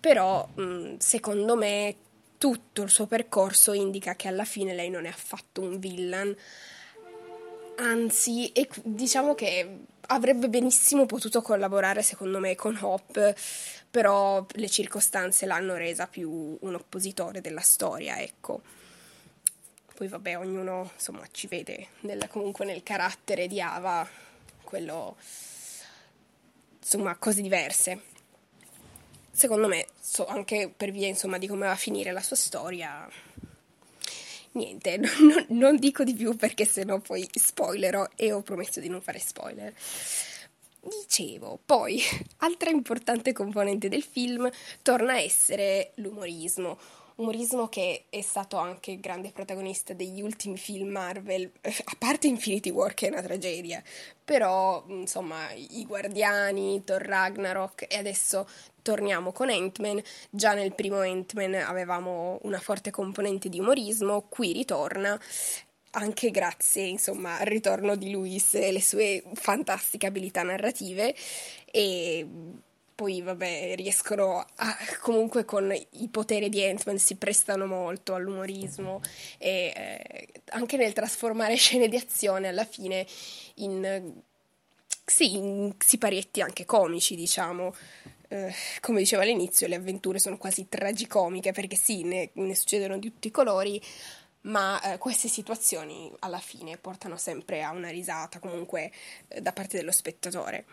Però 0.00 0.48
mm, 0.58 0.96
secondo 0.98 1.56
me 1.56 1.96
tutto 2.38 2.82
il 2.82 2.90
suo 2.90 3.06
percorso 3.06 3.72
indica 3.72 4.16
che 4.16 4.28
alla 4.28 4.44
fine 4.44 4.74
lei 4.74 4.90
non 4.90 5.04
è 5.04 5.08
affatto 5.08 5.60
un 5.60 5.78
villain 5.78 6.34
Anzi, 7.76 8.52
e 8.52 8.68
diciamo 8.82 9.34
che 9.34 9.78
avrebbe 10.08 10.48
benissimo 10.48 11.06
potuto 11.06 11.42
collaborare 11.42 12.02
secondo 12.02 12.38
me 12.38 12.54
con 12.54 12.78
Hop, 12.80 13.34
però 13.90 14.44
le 14.52 14.68
circostanze 14.68 15.46
l'hanno 15.46 15.74
resa 15.74 16.06
più 16.06 16.56
un 16.60 16.74
oppositore 16.74 17.40
della 17.40 17.60
storia, 17.60 18.20
ecco. 18.20 18.62
Poi 19.94 20.08
vabbè, 20.08 20.38
ognuno 20.38 20.90
insomma 20.94 21.24
ci 21.30 21.46
vede 21.46 21.88
nel, 22.00 22.26
comunque 22.28 22.64
nel 22.64 22.82
carattere 22.82 23.46
di 23.46 23.60
Ava, 23.60 24.08
quello 24.62 25.16
insomma 26.80 27.16
cose 27.16 27.42
diverse. 27.42 28.00
Secondo 29.30 29.68
me, 29.68 29.86
so, 30.00 30.26
anche 30.26 30.72
per 30.74 30.90
via 30.90 31.06
insomma 31.06 31.38
di 31.38 31.46
come 31.46 31.66
va 31.66 31.72
a 31.72 31.76
finire 31.76 32.12
la 32.12 32.22
sua 32.22 32.36
storia, 32.36 33.08
niente, 34.54 34.96
non, 35.20 35.46
non 35.48 35.76
dico 35.76 36.04
di 36.04 36.14
più 36.14 36.36
perché 36.36 36.64
sennò 36.64 36.98
poi 36.98 37.28
spoilerò 37.32 38.06
e 38.16 38.32
ho 38.32 38.42
promesso 38.42 38.80
di 38.80 38.88
non 38.88 39.00
fare 39.00 39.18
spoiler. 39.18 39.72
Dicevo, 40.80 41.60
poi, 41.64 42.00
altra 42.38 42.70
importante 42.70 43.32
componente 43.32 43.88
del 43.88 44.02
film 44.02 44.50
torna 44.82 45.12
a 45.12 45.20
essere 45.20 45.92
l'umorismo 45.96 46.78
umorismo 47.16 47.68
che 47.68 48.04
è 48.08 48.20
stato 48.20 48.56
anche 48.56 48.98
grande 48.98 49.30
protagonista 49.30 49.92
degli 49.92 50.20
ultimi 50.20 50.56
film 50.56 50.88
Marvel, 50.88 51.50
a 51.62 51.96
parte 51.98 52.26
Infinity 52.26 52.70
War 52.70 52.94
che 52.94 53.06
è 53.06 53.10
una 53.10 53.22
tragedia, 53.22 53.82
però 54.24 54.84
insomma 54.88 55.50
i 55.52 55.84
Guardiani, 55.86 56.82
Thor 56.84 57.02
Ragnarok 57.02 57.86
e 57.88 57.96
adesso 57.96 58.48
torniamo 58.82 59.32
con 59.32 59.48
Ant-Man, 59.48 60.02
già 60.30 60.54
nel 60.54 60.74
primo 60.74 60.98
Ant-Man 60.98 61.54
avevamo 61.54 62.38
una 62.42 62.58
forte 62.58 62.90
componente 62.90 63.48
di 63.48 63.60
umorismo, 63.60 64.26
qui 64.28 64.52
ritorna 64.52 65.18
anche 65.96 66.30
grazie 66.32 66.82
insomma 66.82 67.38
al 67.38 67.46
ritorno 67.46 67.94
di 67.94 68.10
Luis 68.10 68.54
e 68.54 68.72
le 68.72 68.82
sue 68.82 69.22
fantastiche 69.34 70.06
abilità 70.06 70.42
narrative. 70.42 71.14
E 71.70 72.26
poi 72.94 73.22
vabbè 73.22 73.74
riescono 73.76 74.44
a, 74.56 74.76
comunque 75.00 75.44
con 75.44 75.72
i 75.72 76.08
poteri 76.08 76.48
di 76.48 76.64
Ant-Man 76.64 76.98
si 76.98 77.16
prestano 77.16 77.66
molto 77.66 78.14
all'umorismo 78.14 79.00
e 79.38 79.72
eh, 79.74 80.28
anche 80.50 80.76
nel 80.76 80.92
trasformare 80.92 81.56
scene 81.56 81.88
di 81.88 81.96
azione 81.96 82.48
alla 82.48 82.64
fine 82.64 83.06
in 83.56 84.22
sì, 85.06 85.36
in 85.36 85.74
siparietti 85.78 86.40
anche 86.40 86.64
comici 86.64 87.14
diciamo. 87.14 87.74
Eh, 88.28 88.54
come 88.80 89.00
dicevo 89.00 89.20
all'inizio 89.20 89.66
le 89.66 89.74
avventure 89.74 90.18
sono 90.18 90.38
quasi 90.38 90.66
tragicomiche 90.66 91.52
perché 91.52 91.76
sì 91.76 92.04
ne, 92.04 92.30
ne 92.32 92.54
succedono 92.54 92.96
di 92.96 93.10
tutti 93.12 93.28
i 93.28 93.30
colori 93.30 93.80
ma 94.42 94.80
eh, 94.80 94.98
queste 94.98 95.28
situazioni 95.28 96.10
alla 96.20 96.38
fine 96.38 96.78
portano 96.78 97.16
sempre 97.16 97.62
a 97.62 97.70
una 97.70 97.90
risata 97.90 98.38
comunque 98.38 98.90
eh, 99.28 99.42
da 99.42 99.52
parte 99.52 99.76
dello 99.76 99.92
spettatore 99.92 100.64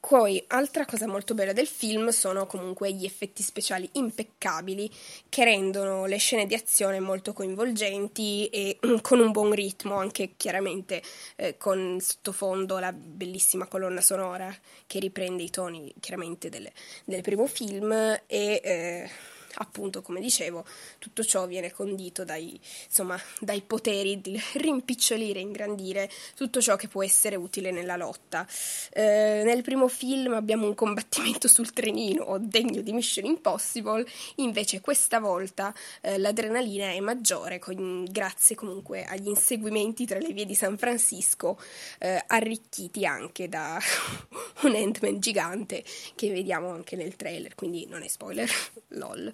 poi, 0.00 0.42
altra 0.48 0.84
cosa 0.84 1.06
molto 1.06 1.34
bella 1.34 1.52
del 1.52 1.66
film 1.66 2.08
sono 2.08 2.46
comunque 2.46 2.92
gli 2.92 3.04
effetti 3.04 3.42
speciali 3.42 3.88
impeccabili 3.92 4.90
che 5.28 5.44
rendono 5.44 6.06
le 6.06 6.18
scene 6.18 6.46
di 6.46 6.54
azione 6.54 7.00
molto 7.00 7.32
coinvolgenti 7.32 8.48
e 8.48 8.78
con 9.00 9.20
un 9.20 9.30
buon 9.32 9.52
ritmo, 9.52 9.96
anche 9.96 10.32
chiaramente 10.36 11.02
eh, 11.36 11.56
con 11.56 11.98
sottofondo 12.00 12.78
la 12.78 12.92
bellissima 12.92 13.66
colonna 13.66 14.00
sonora 14.00 14.54
che 14.86 14.98
riprende 14.98 15.42
i 15.42 15.50
toni 15.50 15.92
chiaramente 16.00 16.48
del, 16.48 16.70
del 17.04 17.22
primo 17.22 17.46
film 17.46 17.92
e 17.92 18.20
eh, 18.26 19.10
appunto, 19.54 20.02
come 20.02 20.20
dicevo, 20.20 20.64
tutto 20.98 21.24
ciò 21.24 21.46
viene 21.46 21.72
condito 21.72 22.24
dai, 22.24 22.58
insomma, 22.86 23.20
dai 23.40 23.62
poteri 23.62 24.20
di 24.20 24.40
rimpicciolire, 24.54 25.40
ingrandire 25.40 26.10
tutto 26.34 26.60
ciò 26.60 26.76
che 26.76 26.88
può 26.88 27.02
essere 27.02 27.36
utile 27.36 27.70
nella 27.70 27.96
lotta. 27.96 28.46
Eh, 28.92 29.42
nel 29.44 29.62
primo 29.62 29.88
film 29.88 30.34
abbiamo 30.34 30.66
un 30.66 30.74
combattimento 30.74 31.48
sul 31.48 31.72
trenino 31.72 32.38
degno 32.38 32.80
di 32.80 32.92
Mission 32.92 33.24
Impossible, 33.24 34.06
invece 34.36 34.80
questa 34.80 35.20
volta 35.20 35.74
eh, 36.00 36.18
l'adrenalina 36.18 36.90
è 36.90 37.00
maggiore, 37.00 37.58
con, 37.58 38.06
grazie 38.10 38.54
comunque 38.54 39.04
agli 39.04 39.28
inseguimenti 39.28 40.06
tra 40.06 40.18
le 40.18 40.32
vie 40.32 40.46
di 40.46 40.54
San 40.54 40.76
Francisco, 40.78 41.58
eh, 41.98 42.22
arricchiti 42.26 43.04
anche 43.04 43.48
da 43.48 43.78
un 44.62 44.74
Ant-Man 44.74 45.20
gigante 45.20 45.84
che 46.14 46.30
vediamo 46.30 46.70
anche 46.70 46.96
nel 46.96 47.16
trailer, 47.16 47.54
quindi 47.54 47.86
non 47.86 48.02
è 48.02 48.08
spoiler, 48.08 48.48
lol. 48.88 49.32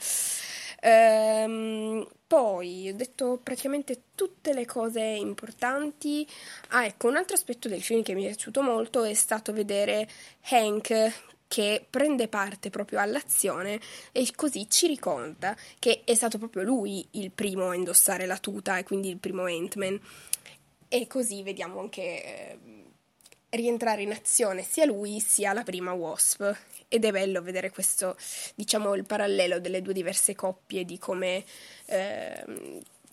Ehm, 0.80 2.06
poi 2.26 2.90
ho 2.90 2.94
detto 2.94 3.40
praticamente 3.42 4.02
tutte 4.14 4.52
le 4.52 4.66
cose 4.66 5.00
importanti. 5.00 6.26
Ah, 6.68 6.84
ecco, 6.84 7.08
un 7.08 7.16
altro 7.16 7.36
aspetto 7.36 7.68
del 7.68 7.82
film 7.82 8.02
che 8.02 8.14
mi 8.14 8.24
è 8.24 8.26
piaciuto 8.28 8.60
molto 8.62 9.02
è 9.04 9.14
stato 9.14 9.52
vedere 9.52 10.08
Hank 10.50 11.32
che 11.46 11.86
prende 11.88 12.28
parte 12.28 12.68
proprio 12.70 12.98
all'azione 13.00 13.78
e 14.12 14.28
così 14.34 14.68
ci 14.68 14.86
ricorda 14.88 15.56
che 15.78 16.02
è 16.04 16.14
stato 16.14 16.36
proprio 16.36 16.64
lui 16.64 17.06
il 17.12 17.30
primo 17.30 17.68
a 17.68 17.74
indossare 17.74 18.26
la 18.26 18.38
tuta 18.38 18.76
e 18.76 18.82
quindi 18.82 19.08
il 19.08 19.18
primo 19.18 19.44
Ant-Man. 19.44 20.00
E 20.88 21.06
così 21.06 21.42
vediamo 21.42 21.80
anche 21.80 22.02
eh, 22.02 22.58
rientrare 23.54 24.02
in 24.02 24.12
azione 24.12 24.62
sia 24.62 24.84
lui 24.84 25.20
sia 25.20 25.52
la 25.52 25.62
prima 25.62 25.92
Wasp 25.92 26.42
ed 26.88 27.04
è 27.04 27.10
bello 27.10 27.42
vedere 27.42 27.70
questo, 27.70 28.16
diciamo, 28.54 28.94
il 28.94 29.04
parallelo 29.04 29.58
delle 29.58 29.82
due 29.82 29.92
diverse 29.92 30.34
coppie 30.34 30.84
di 30.84 30.98
come, 30.98 31.44
eh, 31.86 32.44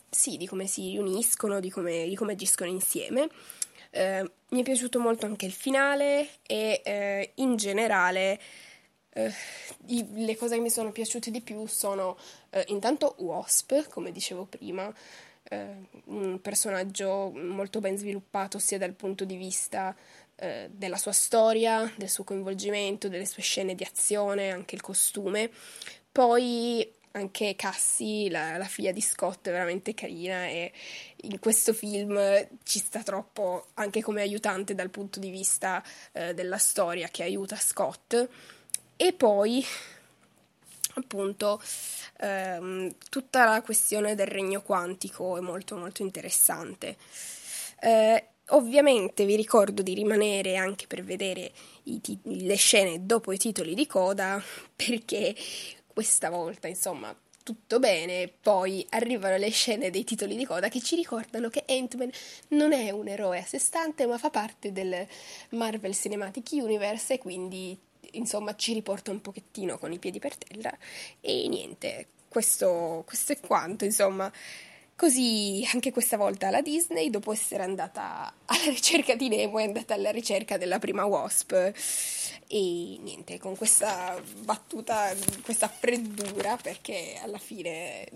sì, 0.10 0.38
di 0.38 0.48
come 0.48 0.68
si 0.68 0.90
riuniscono, 0.90 1.60
di 1.60 1.70
come, 1.70 2.08
di 2.08 2.16
come 2.16 2.34
agiscono 2.34 2.70
insieme. 2.70 3.30
Eh, 3.90 4.32
mi 4.50 4.60
è 4.60 4.64
piaciuto 4.64 5.00
molto 5.00 5.26
anche 5.26 5.46
il 5.46 5.52
finale 5.52 6.28
e 6.46 6.82
eh, 6.84 7.32
in 7.36 7.56
generale 7.58 8.40
eh, 9.14 9.34
i, 9.88 10.26
le 10.26 10.38
cose 10.38 10.56
che 10.56 10.62
mi 10.62 10.70
sono 10.70 10.92
piaciute 10.92 11.32
di 11.32 11.42
più 11.42 11.66
sono 11.66 12.18
eh, 12.52 12.64
intanto 12.68 13.16
Wasp, 13.18 13.90
come 13.90 14.12
dicevo 14.12 14.46
prima, 14.46 14.94
eh, 15.52 15.76
un 16.06 16.40
personaggio 16.42 17.32
molto 17.36 17.82
ben 17.82 17.98
sviluppato 17.98 18.58
sia 18.58 18.78
dal 18.78 18.94
punto 18.94 19.26
di 19.26 19.36
vista 19.36 19.94
eh, 20.36 20.70
della 20.72 20.96
sua 20.96 21.12
storia, 21.12 21.92
del 21.98 22.10
suo 22.10 22.24
coinvolgimento, 22.24 23.10
delle 23.10 23.26
sue 23.26 23.44
scene 23.44 23.76
di 23.76 23.84
azione, 23.84 24.52
anche 24.52 24.76
il 24.76 24.82
costume. 24.82 25.52
Poi 26.10 26.90
anche 27.12 27.56
Cassie, 27.58 28.30
la, 28.30 28.56
la, 28.58 28.66
figlia 28.66 28.94
di 28.94 29.02
Scott, 29.02 29.48
è 29.48 29.52
veramente 29.52 29.94
carina 29.94 30.48
e 30.48 30.72
in 31.24 31.40
questo 31.40 31.74
film 31.74 32.18
ci 32.64 32.80
sta 32.80 33.04
troppo 33.04 33.68
anche 33.74 34.02
come 34.02 34.22
aiutante 34.22 34.74
dal 34.74 34.90
punto 34.90 35.20
di 35.20 35.30
vista 35.30 35.84
eh, 36.14 36.34
della 36.34 36.58
storia 36.58 37.10
che 37.10 37.24
aiuta 37.24 37.58
Scott. 37.58 38.30
E 38.96 39.14
poi, 39.14 39.66
appunto, 41.02 41.62
ehm, 42.20 42.96
tutta 43.10 43.46
la 43.46 43.62
questione 43.62 44.16
del 44.16 44.28
regno 44.28 44.62
quantico 44.62 45.38
è 45.38 45.42
molto 45.42 45.76
molto 45.76 46.02
interessante. 46.02 46.98
Eh, 47.80 48.26
ovviamente 48.50 49.26
vi 49.26 49.36
ricordo 49.36 49.82
di 49.82 49.94
rimanere 49.94 50.56
anche 50.56 50.88
per 50.88 51.04
vedere 51.04 51.52
tit- 52.02 52.26
le 52.26 52.56
scene 52.56 53.06
dopo 53.06 53.32
i 53.32 53.38
titoli 53.38 53.74
di 53.74 53.88
coda 53.88 54.42
perché 54.76 55.36
questa 55.94 56.30
volta, 56.30 56.68
insomma, 56.68 57.16
tutto 57.44 57.80
bene, 57.80 58.32
poi 58.40 58.86
arrivano 58.90 59.38
le 59.38 59.50
scene 59.50 59.90
dei 59.90 60.04
titoli 60.04 60.36
di 60.36 60.46
coda 60.46 60.70
che 60.70 60.80
ci 60.82 60.96
ricordano 60.96 61.50
che 61.50 61.64
Ant-Man 61.68 62.10
non 62.50 62.72
è 62.72 62.92
un 62.92 63.08
eroe 63.08 63.40
a 63.40 63.46
sé 63.46 63.60
stante, 63.60 64.06
ma 64.06 64.18
fa 64.18 64.30
parte 64.30 64.72
del 64.72 65.06
Marvel 65.50 65.94
Cinematic 65.96 66.50
Universe 66.52 67.14
e 67.14 67.18
quindi 67.18 67.78
insomma 68.12 68.56
ci 68.56 68.74
riporta 68.74 69.12
un 69.12 69.22
pochettino 69.22 69.78
con 69.78 69.92
i 69.92 70.00
piedi 70.00 70.20
per 70.20 70.36
terra 70.36 70.76
e 71.20 71.48
niente, 71.48 72.08
questo, 72.28 73.04
questo 73.06 73.34
è 73.34 73.40
quanto, 73.40 73.84
insomma. 73.86 74.32
Così 74.96 75.68
anche 75.74 75.92
questa 75.92 76.16
volta 76.16 76.52
la 76.52 76.62
Disney, 76.62 77.10
dopo 77.10 77.32
essere 77.32 77.64
andata 77.64 78.32
alla 78.46 78.70
ricerca 78.70 79.16
di 79.16 79.30
Nemo, 79.30 79.58
è 79.58 79.64
andata 79.64 79.96
alla 79.96 80.12
ricerca 80.12 80.58
della 80.58 80.78
prima 80.80 81.06
Wasp. 81.06 81.52
E 81.54 82.98
niente, 83.02 83.40
con 83.40 83.58
questa 83.58 84.22
battuta, 84.44 85.14
questa 85.44 85.68
freddura, 85.68 86.56
perché 86.58 87.20
alla 87.22 87.40
fine 87.40 88.08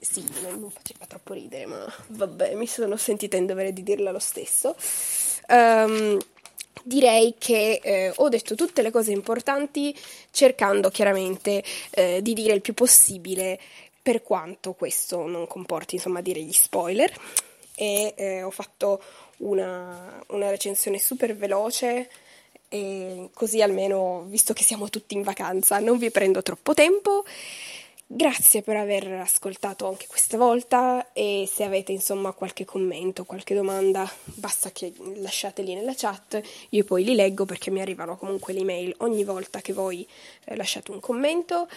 sì, 0.00 0.24
non, 0.42 0.70
faceva 0.70 1.04
troppo 1.06 1.34
ridere, 1.34 1.66
ma 1.66 1.94
vabbè, 2.08 2.54
mi 2.54 2.66
sono 2.66 2.96
sentita 2.96 3.36
in 3.36 3.46
dovere 3.46 3.72
di 3.72 3.82
dirla 3.82 4.10
lo 4.10 4.18
stesso. 4.18 4.74
Um, 5.48 6.18
direi 6.82 7.34
che 7.38 7.80
eh, 7.82 8.12
ho 8.14 8.28
detto 8.28 8.54
tutte 8.54 8.82
le 8.82 8.90
cose 8.90 9.12
importanti 9.12 9.94
cercando 10.30 10.90
chiaramente 10.90 11.62
eh, 11.90 12.20
di 12.22 12.32
dire 12.34 12.54
il 12.54 12.60
più 12.60 12.74
possibile 12.74 13.58
per 14.02 14.22
quanto 14.22 14.72
questo 14.72 15.26
non 15.26 15.46
comporti 15.46 15.96
insomma 15.96 16.20
dire 16.20 16.40
gli 16.40 16.52
spoiler. 16.52 17.12
E 17.74 18.14
eh, 18.16 18.42
ho 18.42 18.50
fatto 18.50 19.02
una, 19.38 20.22
una, 20.28 20.50
recensione 20.50 20.98
super 20.98 21.34
veloce 21.34 22.10
così 23.34 23.62
almeno 23.62 24.26
visto 24.28 24.52
che 24.52 24.62
siamo 24.62 24.88
tutti 24.90 25.14
in 25.14 25.22
vacanza 25.22 25.80
non 25.80 25.98
vi 25.98 26.08
prendo 26.12 26.40
troppo 26.40 26.72
tempo 26.72 27.24
grazie 28.12 28.62
per 28.62 28.74
aver 28.74 29.06
ascoltato 29.20 29.86
anche 29.86 30.08
questa 30.08 30.36
volta 30.36 31.12
e 31.12 31.48
se 31.48 31.62
avete 31.62 31.92
insomma 31.92 32.32
qualche 32.32 32.64
commento 32.64 33.24
qualche 33.24 33.54
domanda 33.54 34.10
basta 34.24 34.72
che 34.72 34.92
lasciateli 35.14 35.74
nella 35.74 35.94
chat 35.94 36.42
io 36.70 36.82
poi 36.82 37.04
li 37.04 37.14
leggo 37.14 37.44
perché 37.44 37.70
mi 37.70 37.80
arrivano 37.80 38.16
comunque 38.16 38.52
le 38.52 38.60
email 38.62 38.92
ogni 38.98 39.22
volta 39.22 39.60
che 39.60 39.72
voi 39.72 40.04
eh, 40.46 40.56
lasciate 40.56 40.90
un 40.90 40.98
commento 40.98 41.68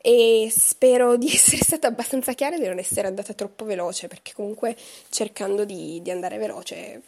e 0.00 0.52
spero 0.56 1.16
di 1.16 1.26
essere 1.34 1.64
stata 1.64 1.88
abbastanza 1.88 2.32
chiara 2.34 2.54
e 2.54 2.60
di 2.60 2.66
non 2.68 2.78
essere 2.78 3.08
andata 3.08 3.32
troppo 3.32 3.64
veloce 3.64 4.06
perché 4.06 4.34
comunque 4.34 4.76
cercando 5.08 5.64
di, 5.64 6.00
di 6.00 6.12
andare 6.12 6.38
veloce 6.38 7.02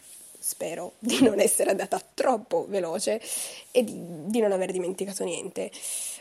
spero 0.45 0.93
di 0.99 1.23
non 1.23 1.41
essere 1.41 1.71
andata 1.71 1.99
troppo 2.13 2.67
veloce 2.69 3.19
e 3.71 3.83
di, 3.83 3.95
di 3.97 4.41
non 4.41 4.53
aver 4.53 4.73
dimenticato 4.73 5.25
niente. 5.25 5.71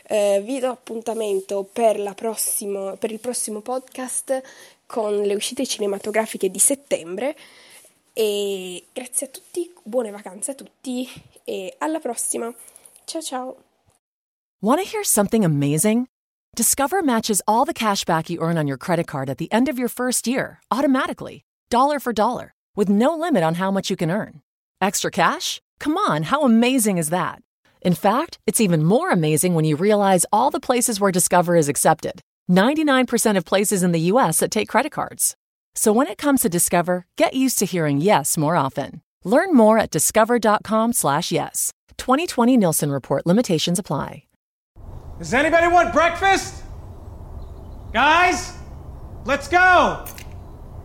Eh, 0.06 0.42
vi 0.44 0.60
do 0.60 0.68
appuntamento 0.68 1.64
per, 1.64 2.12
prossimo, 2.14 2.96
per 2.96 3.10
il 3.10 3.20
prossimo 3.20 3.60
podcast 3.60 4.42
con 4.86 5.22
le 5.22 5.34
uscite 5.34 5.66
cinematografiche 5.66 6.50
di 6.50 6.58
settembre 6.58 7.34
e 8.12 8.84
grazie 8.92 9.26
a 9.26 9.30
tutti, 9.30 9.72
buone 9.82 10.10
vacanze 10.10 10.52
a 10.52 10.54
tutti 10.54 11.08
e 11.42 11.74
alla 11.78 11.98
prossima. 11.98 12.52
Ciao 13.04 13.22
ciao. 13.22 13.56
Want 14.60 14.80
to 14.80 14.86
hear 14.86 15.04
something 15.04 15.44
amazing? 15.44 16.06
Discover 16.54 17.02
matches 17.02 17.42
all 17.46 17.64
the 17.64 17.72
cash 17.72 18.04
back 18.04 18.30
you 18.30 18.40
earn 18.40 18.56
on 18.56 18.68
your 18.68 18.78
credit 18.78 19.06
card 19.06 19.28
at 19.28 19.38
the 19.38 19.50
end 19.50 19.68
of 19.68 19.78
your 19.78 19.88
first 19.88 20.26
year 20.26 20.60
automatically, 20.70 21.44
dollar 21.70 21.98
for 21.98 22.12
dollar, 22.12 22.52
with 22.76 22.88
no 22.88 23.16
limit 23.16 23.42
on 23.42 23.54
how 23.54 23.70
much 23.70 23.90
you 23.90 23.96
can 23.96 24.10
earn. 24.10 24.42
Extra 24.80 25.10
cash? 25.10 25.60
Come 25.80 25.96
on, 25.96 26.24
how 26.24 26.42
amazing 26.42 26.98
is 26.98 27.10
that? 27.10 27.40
In 27.84 27.94
fact, 27.94 28.38
it's 28.46 28.62
even 28.62 28.82
more 28.82 29.10
amazing 29.10 29.54
when 29.54 29.66
you 29.66 29.76
realize 29.76 30.24
all 30.32 30.50
the 30.50 30.58
places 30.58 30.98
where 30.98 31.12
Discover 31.12 31.54
is 31.54 31.68
accepted 31.68 32.22
99% 32.50 33.36
of 33.36 33.44
places 33.44 33.82
in 33.82 33.92
the 33.92 34.10
US 34.12 34.38
that 34.38 34.50
take 34.50 34.68
credit 34.68 34.90
cards. 34.90 35.36
So 35.74 35.92
when 35.92 36.06
it 36.06 36.18
comes 36.18 36.40
to 36.42 36.48
Discover, 36.48 37.06
get 37.16 37.34
used 37.34 37.58
to 37.58 37.66
hearing 37.66 38.00
yes 38.00 38.38
more 38.38 38.56
often. 38.56 39.02
Learn 39.22 39.54
more 39.54 39.78
at 39.78 39.90
discover.com/slash 39.90 41.30
yes. 41.30 41.72
2020 41.98 42.56
Nielsen 42.56 42.90
Report 42.90 43.26
limitations 43.26 43.78
apply. 43.78 44.24
Does 45.18 45.32
anybody 45.34 45.68
want 45.68 45.92
breakfast? 45.92 46.62
Guys, 47.92 48.52
let's 49.24 49.48
go. 49.48 50.04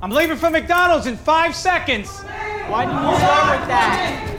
I'm 0.01 0.11
leaving 0.11 0.37
for 0.37 0.49
McDonald's 0.49 1.07
in 1.07 1.17
five 1.17 1.55
seconds. 1.55 2.09
Why 2.67 2.85
did 2.85 2.93
you 2.93 3.17
start 3.17 3.59
with 3.59 3.67
that? 3.69 4.38